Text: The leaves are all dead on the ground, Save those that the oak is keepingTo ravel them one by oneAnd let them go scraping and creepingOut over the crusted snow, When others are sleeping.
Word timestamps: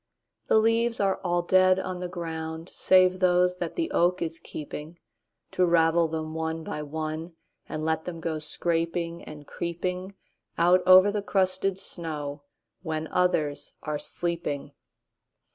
The 0.47 0.57
leaves 0.57 0.99
are 0.99 1.17
all 1.23 1.43
dead 1.43 1.77
on 1.79 1.99
the 1.99 2.07
ground, 2.07 2.69
Save 2.69 3.19
those 3.19 3.57
that 3.57 3.75
the 3.75 3.91
oak 3.91 4.19
is 4.19 4.39
keepingTo 4.39 4.95
ravel 5.59 6.07
them 6.07 6.33
one 6.33 6.63
by 6.63 6.81
oneAnd 6.81 7.31
let 7.69 8.05
them 8.05 8.19
go 8.19 8.39
scraping 8.39 9.23
and 9.23 9.45
creepingOut 9.47 10.11
over 10.57 11.11
the 11.11 11.21
crusted 11.21 11.77
snow, 11.77 12.41
When 12.81 13.05
others 13.09 13.73
are 13.83 13.99
sleeping. 13.99 14.71